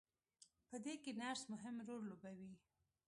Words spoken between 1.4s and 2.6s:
مهم رول لوبوي.